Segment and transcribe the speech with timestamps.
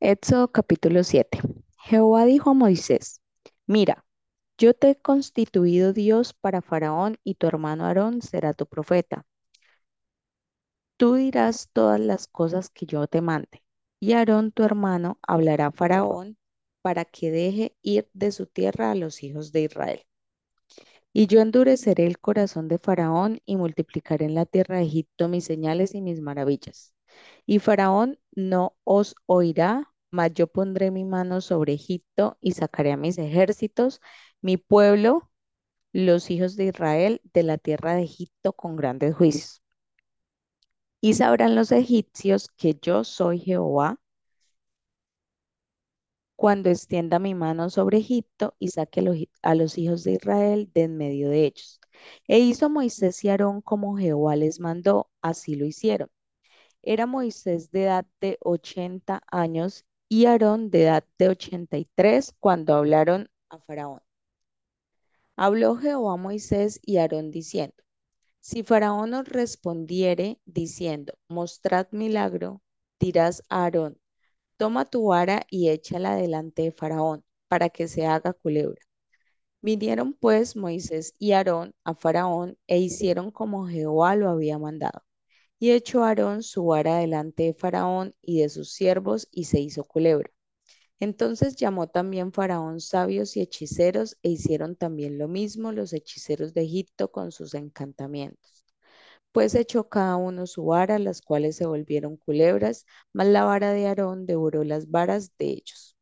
[0.00, 1.40] Éxodo capítulo 7.
[1.84, 3.20] Jehová dijo a Moisés,
[3.66, 4.04] Mira,
[4.56, 9.26] yo te he constituido Dios para Faraón y tu hermano Aarón será tu profeta.
[10.96, 13.64] Tú dirás todas las cosas que yo te mande,
[13.98, 16.38] y Aarón tu hermano hablará a Faraón
[16.80, 20.02] para que deje ir de su tierra a los hijos de Israel.
[21.12, 25.44] Y yo endureceré el corazón de Faraón y multiplicaré en la tierra de Egipto mis
[25.44, 26.94] señales y mis maravillas.
[27.46, 32.96] Y Faraón no os oirá, mas yo pondré mi mano sobre Egipto y sacaré a
[32.96, 34.00] mis ejércitos,
[34.40, 35.30] mi pueblo,
[35.92, 39.62] los hijos de Israel, de la tierra de Egipto con grandes juicios.
[41.00, 43.98] Y sabrán los egipcios que yo soy Jehová
[46.36, 49.02] cuando extienda mi mano sobre Egipto y saque
[49.42, 51.80] a los hijos de Israel de en medio de ellos.
[52.28, 56.08] E hizo Moisés y Aarón como Jehová les mandó, así lo hicieron.
[56.90, 63.28] Era Moisés de edad de 80 años y Aarón de edad de 83 cuando hablaron
[63.50, 64.00] a Faraón.
[65.36, 67.76] Habló Jehová a Moisés y Aarón diciendo,
[68.40, 72.62] si Faraón os respondiere diciendo, mostrad milagro,
[72.98, 74.00] dirás a Aarón,
[74.56, 78.80] toma tu vara y échala delante de Faraón, para que se haga culebra.
[79.60, 85.02] Vinieron pues Moisés y Aarón a Faraón e hicieron como Jehová lo había mandado.
[85.60, 89.84] Y echó Aarón su vara delante de Faraón y de sus siervos y se hizo
[89.84, 90.30] culebra.
[91.00, 96.62] Entonces llamó también Faraón sabios y hechiceros e hicieron también lo mismo los hechiceros de
[96.62, 98.64] Egipto con sus encantamientos.
[99.32, 103.86] Pues echó cada uno su vara, las cuales se volvieron culebras, mas la vara de
[103.86, 105.96] Aarón devoró las varas de ellos.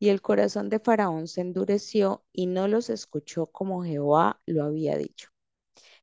[0.00, 4.96] Y el corazón de Faraón se endureció y no los escuchó como Jehová lo había
[4.98, 5.30] dicho.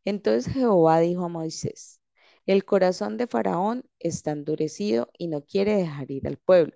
[0.05, 2.01] Entonces Jehová dijo a Moisés,
[2.45, 6.75] el corazón de Faraón está endurecido y no quiere dejar ir al pueblo.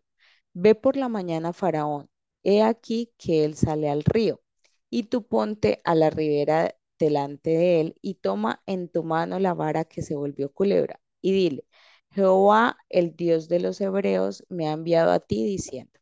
[0.54, 2.10] Ve por la mañana Faraón,
[2.44, 4.42] he aquí que él sale al río,
[4.90, 9.54] y tú ponte a la ribera delante de él y toma en tu mano la
[9.54, 11.66] vara que se volvió culebra, y dile,
[12.12, 16.00] Jehová, el Dios de los hebreos, me ha enviado a ti diciendo,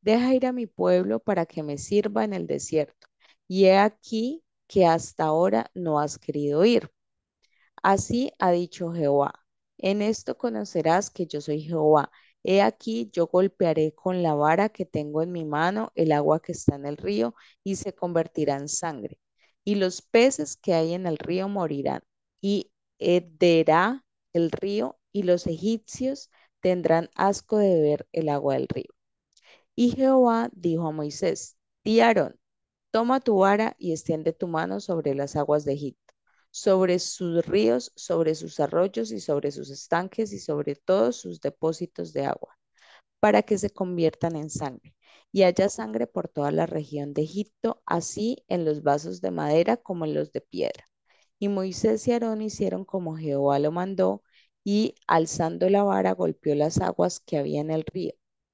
[0.00, 3.08] deja ir a mi pueblo para que me sirva en el desierto,
[3.48, 6.90] y he aquí que hasta ahora no has querido ir.
[7.82, 9.34] Así ha dicho Jehová,
[9.78, 12.10] en esto conocerás que yo soy Jehová.
[12.44, 16.52] He aquí, yo golpearé con la vara que tengo en mi mano el agua que
[16.52, 17.34] está en el río
[17.64, 19.18] y se convertirá en sangre.
[19.64, 22.02] Y los peces que hay en el río morirán.
[22.40, 28.90] Y hederá el río y los egipcios tendrán asco de beber el agua del río.
[29.76, 32.38] Y Jehová dijo a Moisés, di Aarón,
[32.90, 36.01] toma tu vara y extiende tu mano sobre las aguas de Egipto
[36.52, 42.12] sobre sus ríos, sobre sus arroyos y sobre sus estanques y sobre todos sus depósitos
[42.12, 42.56] de agua,
[43.20, 44.94] para que se conviertan en sangre.
[45.32, 49.76] Y haya sangre por toda la región de Egipto, así en los vasos de madera
[49.78, 50.88] como en los de piedra.
[51.38, 54.22] Y Moisés y Aarón hicieron como Jehová lo mandó,
[54.64, 58.12] y alzando la vara golpeó las aguas que había en el río,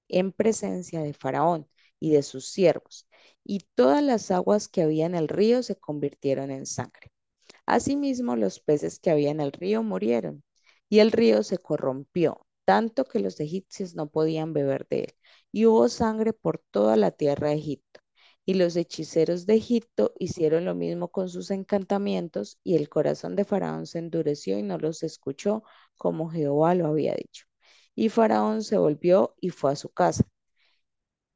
[0.08, 1.68] en presencia de Faraón
[2.00, 3.06] y de sus siervos,
[3.44, 7.10] y todas las aguas que había en el río se convirtieron en sangre.
[7.68, 10.42] Asimismo, los peces que había en el río murieron,
[10.88, 15.14] y el río se corrompió, tanto que los egipcios no podían beber de él,
[15.52, 18.00] y hubo sangre por toda la tierra de Egipto.
[18.46, 23.44] Y los hechiceros de Egipto hicieron lo mismo con sus encantamientos, y el corazón de
[23.44, 25.62] Faraón se endureció y no los escuchó
[25.98, 27.44] como Jehová lo había dicho.
[27.94, 30.26] Y Faraón se volvió y fue a su casa,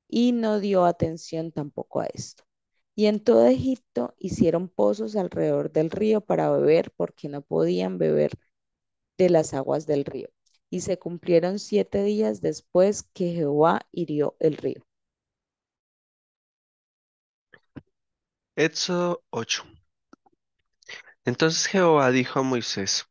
[0.08, 2.44] y no dio atención tampoco a esto.
[2.94, 8.32] Y en todo Egipto hicieron pozos alrededor del río para beber, porque no podían beber
[9.18, 10.28] de las aguas del río.
[10.70, 14.84] Y se cumplieron siete días después que Jehová hirió el río.
[18.56, 19.64] Éxodo 8.
[21.24, 23.06] Entonces Jehová dijo a Moisés,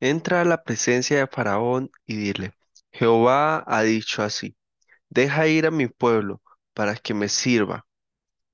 [0.00, 2.52] entra a la presencia de Faraón y dile,
[2.92, 4.56] Jehová ha dicho así,
[5.08, 6.42] deja ir a mi pueblo
[6.74, 7.86] para que me sirva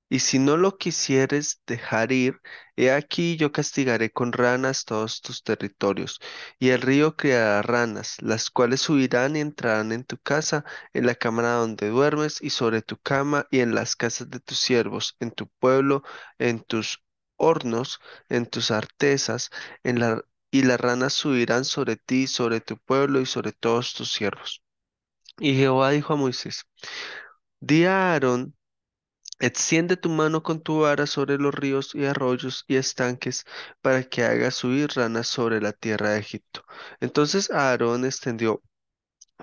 [0.09, 2.41] y si no lo quisieres dejar ir,
[2.75, 6.19] he aquí yo castigaré con ranas todos tus territorios,
[6.57, 11.15] y el río criará ranas, las cuales subirán y entrarán en tu casa, en la
[11.15, 15.31] cámara donde duermes, y sobre tu cama, y en las casas de tus siervos, en
[15.31, 16.03] tu pueblo,
[16.39, 17.03] en tus
[17.37, 19.51] hornos, en tus artesas,
[19.83, 24.11] en la, y las ranas subirán sobre ti, sobre tu pueblo y sobre todos tus
[24.11, 24.63] siervos.
[25.39, 26.65] Y Jehová dijo a Moisés,
[27.61, 28.55] Di a Aarón,
[29.39, 33.45] Extiende tu mano con tu vara sobre los ríos y arroyos y estanques
[33.81, 36.65] para que haga subir ranas sobre la tierra de Egipto.
[36.99, 38.61] Entonces Aarón extendió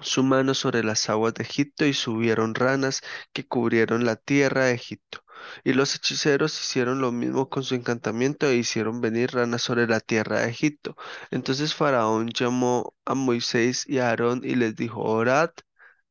[0.02, 3.02] su mano sobre las aguas de Egipto y subieron ranas
[3.32, 5.24] que cubrieron la tierra de Egipto.
[5.64, 10.00] Y los hechiceros hicieron lo mismo con su encantamiento e hicieron venir ranas sobre la
[10.00, 10.96] tierra de Egipto.
[11.30, 15.50] Entonces Faraón llamó a Moisés y a Aarón y les dijo, Orad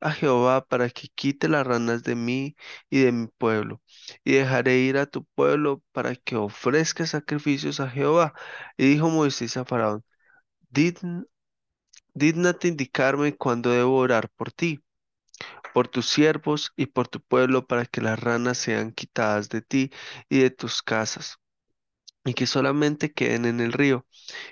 [0.02, 2.56] a Jehová para que quite las ranas de mí
[2.90, 3.82] y de mi pueblo,
[4.24, 8.34] y dejaré ir a tu pueblo para que ofrezca sacrificios a Jehová.
[8.78, 10.04] Y dijo Moisés a Faraón,
[10.72, 11.28] "Dign-
[12.16, 14.84] Dígnate indicarme cuándo debo orar por ti,
[15.74, 19.92] por tus siervos y por tu pueblo, para que las ranas sean quitadas de ti
[20.30, 21.38] y de tus casas,
[22.26, 24.06] y que solamente queden en el río.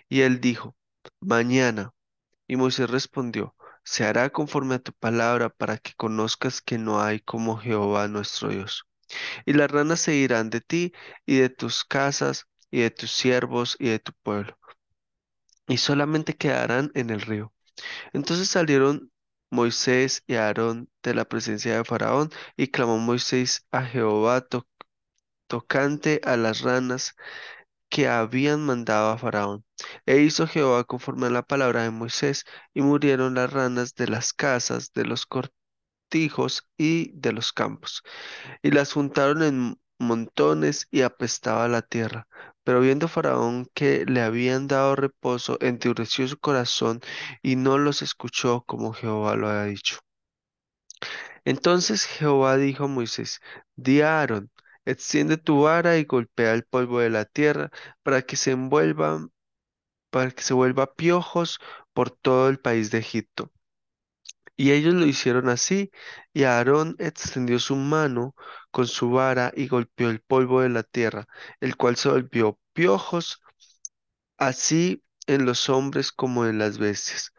[0.09, 0.75] Y él dijo,
[1.21, 1.93] Mañana.
[2.47, 7.19] Y Moisés respondió, Se hará conforme a tu palabra, para que conozcas que no hay
[7.21, 8.85] como Jehová nuestro Dios.
[9.45, 10.93] Y las ranas se irán de ti
[11.25, 14.57] y de tus casas y de tus siervos y de tu pueblo,
[15.67, 17.53] y solamente quedarán en el río.
[18.13, 19.11] Entonces salieron
[19.51, 24.67] Moisés y Aarón de la presencia de Faraón, y clamó Moisés a Jehová to-
[25.47, 27.15] tocante a las ranas
[27.93, 29.63] que habían mandado a Faraón.
[30.07, 32.43] E hizo Jehová conforme a la palabra de Moisés,
[32.73, 38.01] y murieron las ranas de las casas, de los cortijos y de los campos,
[38.63, 42.27] y las juntaron en montones y apestaba la tierra.
[42.63, 46.99] Pero viendo Faraón que le habían dado reposo, endureció su corazón
[47.43, 49.99] y no los escuchó como Jehová lo había dicho.
[51.45, 53.39] Entonces Jehová dijo a Moisés,
[53.75, 54.21] di a
[54.85, 57.71] extiende tu vara y golpea el polvo de la tierra
[58.03, 59.31] para que se envuelvan,
[60.11, 61.59] para que se vuelva piojos
[61.93, 63.51] por todo el país de Egipto.
[64.55, 65.91] Y ellos lo hicieron así,
[66.33, 68.35] y Aarón extendió su mano
[68.71, 71.27] con su vara y golpeó el polvo de la tierra,
[71.59, 73.41] el cual se volvió piojos,
[74.37, 77.33] así en los hombres como en las bestias.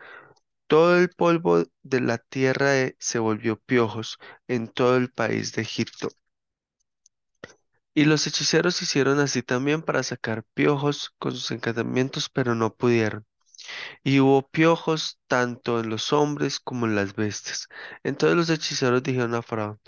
[0.69, 4.19] Todo el polvo de la tierra eh, se volvió piojos
[4.49, 6.08] en todo el país de Egipto.
[7.94, 13.26] Y los hechiceros hicieron así también para sacar piojos con sus encantamientos, pero no pudieron.
[14.05, 17.69] Y hubo piojos tanto en los hombres como en las bestias.
[18.05, 19.81] Entonces los hechiceros dijeron a Faraón,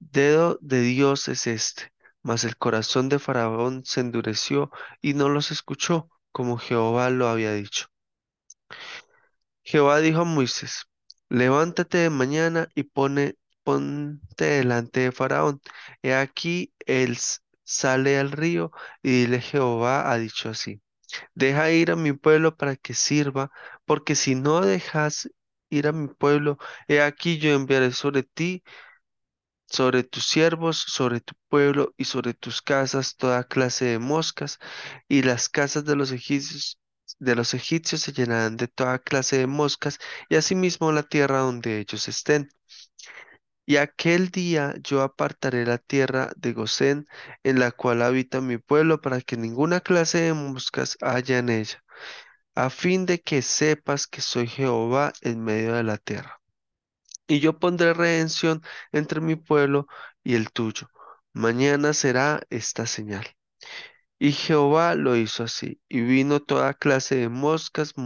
[0.00, 1.92] Dedo de Dios es este.
[2.22, 4.70] Mas el corazón de Faraón se endureció
[5.00, 7.86] y no los escuchó, como Jehová lo había dicho.
[9.62, 10.86] Jehová dijo a Moisés,
[11.28, 13.36] levántate de mañana y pone,
[13.68, 15.60] ponte delante de Faraón.
[16.02, 17.18] He aquí él
[17.64, 18.72] sale al río
[19.02, 20.80] y dile Jehová ha dicho así,
[21.34, 23.50] deja ir a mi pueblo para que sirva,
[23.84, 25.30] porque si no dejas
[25.70, 28.62] ir a mi pueblo, he aquí yo enviaré sobre ti
[29.66, 34.58] sobre tus siervos, sobre tu pueblo y sobre tus casas toda clase de moscas,
[35.08, 36.80] y las casas de los egipcios,
[37.18, 39.98] de los egipcios se llenarán de toda clase de moscas,
[40.30, 42.48] y asimismo la tierra donde ellos estén.
[43.68, 47.06] Y aquel día yo apartaré la tierra de Gosén,
[47.42, 51.84] en la cual habita mi pueblo, para que ninguna clase de moscas haya en ella,
[52.54, 56.40] a fin de que sepas que soy Jehová en medio de la tierra.
[57.26, 59.86] Y yo pondré redención entre mi pueblo
[60.24, 60.88] y el tuyo.
[61.34, 63.26] Mañana será esta señal.
[64.18, 67.98] Y Jehová lo hizo así, y vino toda clase de moscas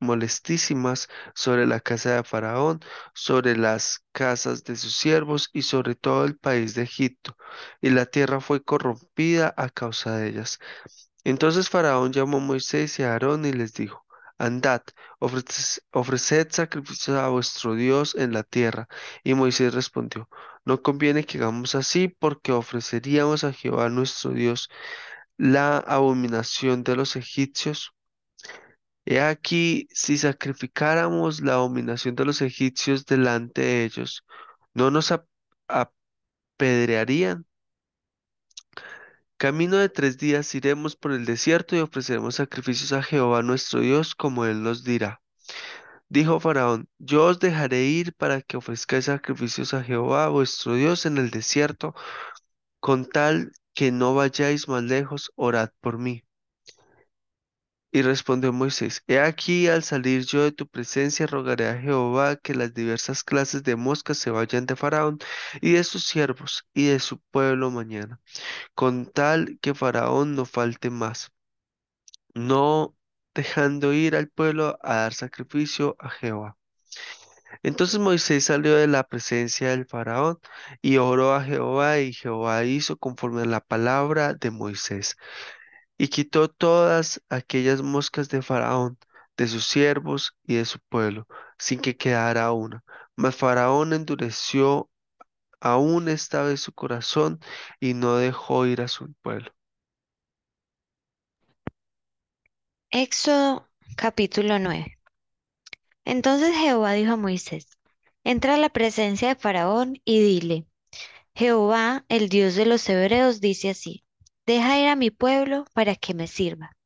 [0.00, 2.80] molestísimas sobre la casa de Faraón,
[3.14, 7.36] sobre las casas de sus siervos y sobre todo el país de Egipto,
[7.80, 10.58] y la tierra fue corrompida a causa de ellas.
[11.24, 14.06] Entonces Faraón llamó a Moisés y a Aarón y les dijo,
[14.38, 14.82] Andad,
[15.18, 18.88] ofrece- ofreced sacrificios a vuestro Dios en la tierra.
[19.22, 20.28] Y Moisés respondió,
[20.64, 24.70] No conviene que hagamos así, porque ofreceríamos a Jehová nuestro Dios
[25.38, 27.92] la abominación de los egipcios.
[29.10, 34.24] He aquí, si sacrificáramos la abominación de los egipcios delante de ellos,
[34.74, 35.26] ¿no nos ap-
[35.68, 37.46] apedrearían?
[39.38, 44.14] Camino de tres días iremos por el desierto y ofreceremos sacrificios a Jehová nuestro Dios,
[44.14, 45.20] como él nos dirá.
[46.08, 51.18] Dijo Faraón, yo os dejaré ir para que ofrezcáis sacrificios a Jehová vuestro Dios en
[51.18, 51.94] el desierto,
[52.80, 56.24] con tal que no vayáis más lejos, orad por mí.
[57.92, 62.54] Y respondió Moisés, He aquí, al salir yo de tu presencia, rogaré a Jehová que
[62.54, 65.18] las diversas clases de moscas se vayan de Faraón
[65.60, 68.20] y de sus siervos y de su pueblo mañana,
[68.74, 71.32] con tal que Faraón no falte más,
[72.34, 72.96] no
[73.34, 76.56] dejando ir al pueblo a dar sacrificio a Jehová.
[77.62, 80.38] Entonces Moisés salió de la presencia del faraón
[80.82, 85.16] y oró a Jehová, y Jehová hizo conforme a la palabra de Moisés,
[86.00, 88.98] y quitó todas aquellas moscas de faraón,
[89.36, 91.26] de sus siervos y de su pueblo.
[91.58, 92.82] sin que quedara una.
[93.16, 94.90] Mas Faraón endureció
[95.60, 97.38] aún esta vez su corazón
[97.80, 99.52] y no dejó ir a su pueblo.
[102.92, 104.98] Éxodo capítulo 9.
[106.06, 107.66] Entonces Jehová dijo a Moisés,
[108.24, 110.66] entra a la presencia de Faraón y dile,
[111.34, 114.04] Jehová, el Dios de los hebreos, dice así,
[114.50, 116.76] deja ir a mi pueblo para que me sirva,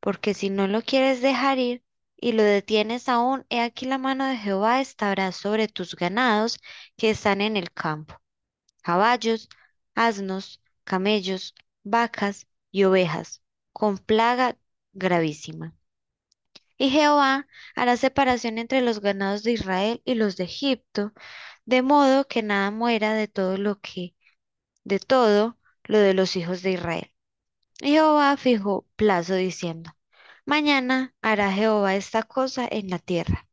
[0.00, 1.84] porque si no lo quieres dejar ir
[2.16, 6.58] y lo detienes aún, he aquí la mano de Jehová estará sobre tus ganados
[6.96, 8.20] que están en el campo,
[8.82, 9.48] caballos,
[9.94, 13.40] asnos, camellos, vacas y ovejas,
[13.72, 14.56] con plaga
[14.92, 15.74] gravísima.
[16.76, 17.46] Y Jehová
[17.76, 21.12] hará separación entre los ganados de Israel y los de Egipto,
[21.66, 24.16] de modo que nada muera de todo lo que,
[24.84, 25.56] de todo
[25.86, 27.12] lo de los hijos de Israel.
[27.80, 29.90] Y Jehová fijó plazo diciendo,
[30.44, 33.48] Mañana hará Jehová esta cosa en la tierra.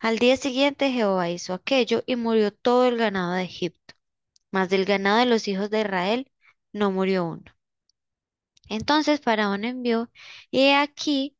[0.00, 3.94] Al día siguiente Jehová hizo aquello y murió todo el ganado de Egipto,
[4.50, 6.30] mas del ganado de los hijos de Israel
[6.72, 7.52] no murió uno.
[8.68, 10.10] Entonces Faraón envió,
[10.50, 11.36] y he aquí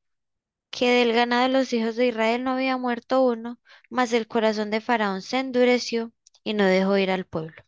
[0.70, 3.58] que del ganado de los hijos de Israel no había muerto uno,
[3.90, 6.12] mas el corazón de Faraón se endureció
[6.44, 7.64] y no dejó ir al pueblo.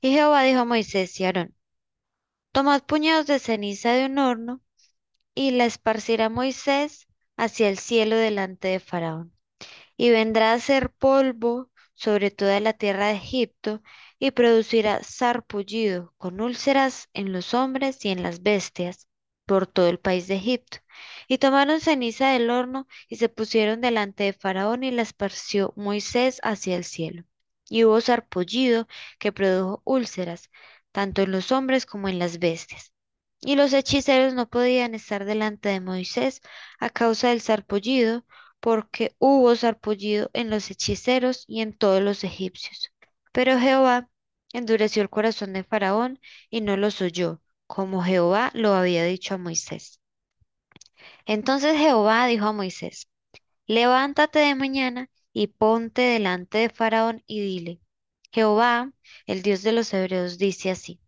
[0.00, 1.54] Y Jehová dijo a Moisés y Aarón,
[2.58, 4.60] Tomad puñados de ceniza de un horno
[5.32, 9.32] y la esparcirá Moisés hacia el cielo delante de Faraón.
[9.96, 13.80] Y vendrá a ser polvo sobre toda la tierra de Egipto
[14.18, 19.06] y producirá sarpullido con úlceras en los hombres y en las bestias
[19.46, 20.78] por todo el país de Egipto.
[21.28, 26.40] Y tomaron ceniza del horno y se pusieron delante de Faraón y la esparció Moisés
[26.42, 27.22] hacia el cielo.
[27.70, 28.88] Y hubo sarpullido
[29.20, 30.50] que produjo úlceras,
[30.92, 32.92] tanto en los hombres como en las bestias.
[33.40, 36.40] Y los hechiceros no podían estar delante de Moisés
[36.80, 38.24] a causa del sarpullido,
[38.60, 42.92] porque hubo sarpullido en los hechiceros y en todos los egipcios.
[43.32, 44.08] Pero Jehová
[44.52, 49.38] endureció el corazón de Faraón y no los oyó, como Jehová lo había dicho a
[49.38, 50.00] Moisés.
[51.26, 53.08] Entonces Jehová dijo a Moisés,
[53.66, 57.80] Levántate de mañana y ponte delante de Faraón y dile,
[58.32, 58.92] Jehová,
[59.26, 61.00] el Dios de los hebreos, dice así,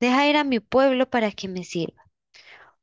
[0.00, 2.02] Deja ir a mi pueblo para que me sirva,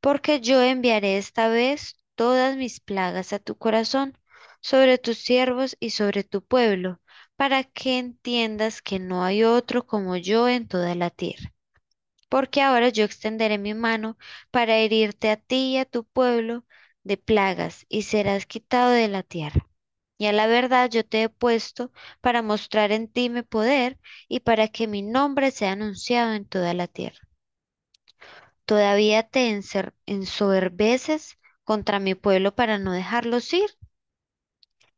[0.00, 4.18] porque yo enviaré esta vez todas mis plagas a tu corazón,
[4.60, 7.00] sobre tus siervos y sobre tu pueblo,
[7.36, 11.52] para que entiendas que no hay otro como yo en toda la tierra
[12.32, 14.16] porque ahora yo extenderé mi mano
[14.50, 16.64] para herirte a ti y a tu pueblo
[17.04, 19.66] de plagas, y serás quitado de la tierra.
[20.22, 23.98] Y a la verdad yo te he puesto para mostrar en ti mi poder
[24.28, 27.18] y para que mi nombre sea anunciado en toda la tierra.
[28.64, 29.60] ¿Todavía te
[30.06, 33.68] ensoberbeces contra mi pueblo para no dejarlos ir?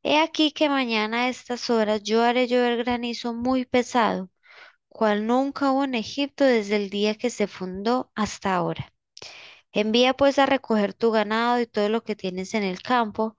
[0.02, 4.28] He aquí que mañana a estas horas yo haré llover granizo muy pesado
[4.90, 8.92] cual nunca hubo en Egipto desde el día que se fundó hasta ahora.
[9.72, 13.38] Envía pues a recoger tu ganado y todo lo que tienes en el campo,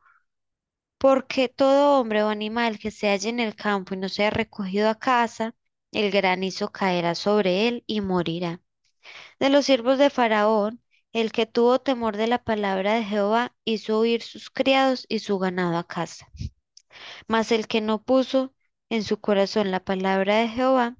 [0.97, 4.89] porque todo hombre o animal que se halle en el campo y no sea recogido
[4.89, 5.55] a casa,
[5.91, 8.61] el granizo caerá sobre él y morirá.
[9.39, 10.81] De los siervos de Faraón,
[11.13, 15.39] el que tuvo temor de la palabra de Jehová hizo huir sus criados y su
[15.39, 16.29] ganado a casa.
[17.27, 18.53] Mas el que no puso
[18.89, 20.97] en su corazón la palabra de Jehová,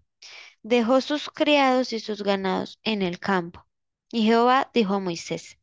[0.63, 3.67] dejó sus criados y sus ganados en el campo.
[4.11, 5.57] Y Jehová dijo a Moisés,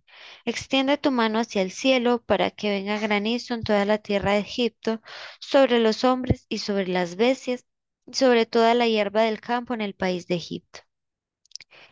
[0.44, 4.40] extiende tu mano hacia el cielo para que venga granizo en toda la tierra de
[4.40, 5.00] Egipto,
[5.40, 7.66] sobre los hombres y sobre las bestias,
[8.06, 10.80] y sobre toda la hierba del campo en el país de Egipto.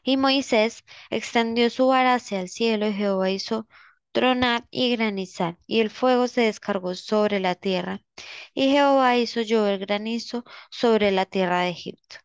[0.02, 3.66] Y Moisés extendió su vara hacia el cielo y Jehová hizo
[4.12, 8.02] tronar y granizar, y el fuego se descargó sobre la tierra,
[8.54, 12.16] y Jehová hizo llover granizo sobre la tierra de Egipto.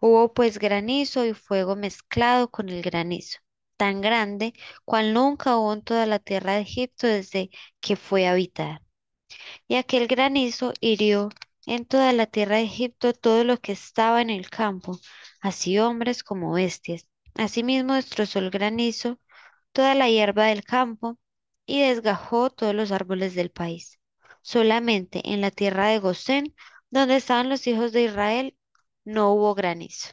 [0.00, 3.38] Hubo pues granizo y fuego mezclado con el granizo,
[3.76, 4.54] tan grande
[4.84, 8.82] cual nunca hubo en toda la tierra de Egipto desde que fue habitada.
[9.68, 11.30] Y aquel granizo hirió
[11.66, 14.98] en toda la tierra de Egipto todo lo que estaba en el campo,
[15.40, 17.08] así hombres como bestias.
[17.34, 19.18] Asimismo destrozó el granizo
[19.72, 21.18] toda la hierba del campo
[21.66, 24.00] y desgajó todos los árboles del país.
[24.42, 26.54] Solamente en la tierra de Gosén,
[26.90, 28.56] donde estaban los hijos de Israel,
[29.04, 30.10] no hubo granizo.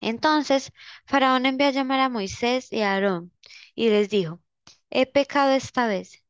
[0.00, 0.72] Entonces
[1.06, 3.32] Faraón envió a llamar a Moisés y a Aarón
[3.74, 4.40] y les dijo,
[4.90, 6.22] he pecado esta vez,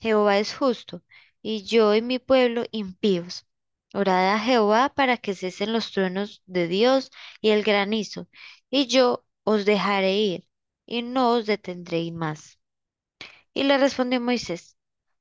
[0.00, 1.02] Jehová es justo,
[1.42, 3.46] y yo y mi pueblo impíos.
[3.94, 7.10] Orad a Jehová para que cesen los truenos de Dios
[7.40, 8.28] y el granizo,
[8.70, 10.48] y yo os dejaré ir,
[10.86, 12.58] y no os detendré más.
[13.54, 14.76] Y le respondió Moisés,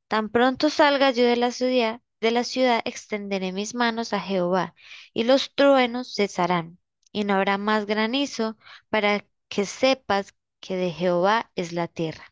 [0.08, 4.76] tan pronto salga yo de la ciudad, de la ciudad extenderé mis manos a Jehová,
[5.14, 6.80] y los truenos cesarán,
[7.18, 8.58] y no habrá más granizo,
[8.90, 12.26] para que sepas que de Jehová es la tierra.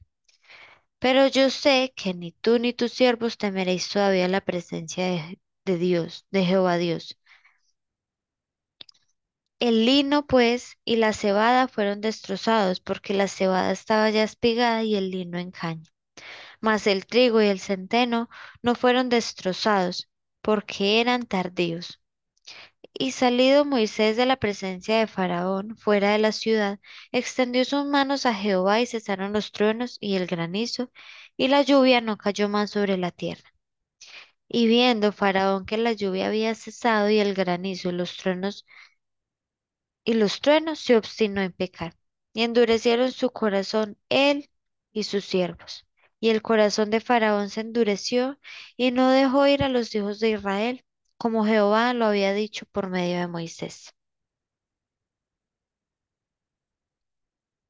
[0.99, 5.77] Pero yo sé que ni tú ni tus siervos temeréis todavía la presencia de, de
[5.77, 7.17] Dios, de Jehová Dios.
[9.59, 14.95] El lino, pues, y la cebada fueron destrozados, porque la cebada estaba ya espigada y
[14.95, 15.91] el lino en caña.
[16.61, 18.29] Mas el trigo y el centeno
[18.63, 20.09] no fueron destrozados,
[20.41, 22.01] porque eran tardíos.
[22.97, 26.79] Y salido Moisés de la presencia de Faraón fuera de la ciudad,
[27.11, 30.91] extendió sus manos a Jehová y cesaron los truenos y el granizo,
[31.37, 33.53] y la lluvia no cayó más sobre la tierra.
[34.47, 38.65] Y viendo Faraón que la lluvia había cesado y el granizo y los truenos
[40.03, 41.95] y los truenos se obstinó en pecar,
[42.33, 44.49] y endurecieron su corazón él
[44.93, 45.85] y sus siervos.
[46.19, 48.39] Y el corazón de Faraón se endureció
[48.77, 50.85] y no dejó ir a los hijos de Israel,
[51.17, 53.93] como Jehová lo había dicho por medio de Moisés.